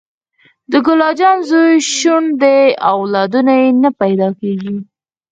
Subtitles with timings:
[0.71, 2.59] د ګل اجان زوی شنډ دې
[2.93, 4.75] اولادونه یي نه پیداکیږي